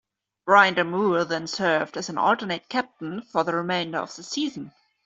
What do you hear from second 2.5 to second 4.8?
captain for the remainder of the season.